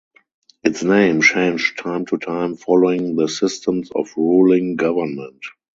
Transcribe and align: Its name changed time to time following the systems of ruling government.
Its 0.63 0.81
name 0.83 1.21
changed 1.21 1.77
time 1.77 2.07
to 2.07 2.17
time 2.17 2.55
following 2.55 3.15
the 3.15 3.27
systems 3.27 3.91
of 3.91 4.11
ruling 4.17 4.75
government. 4.75 5.43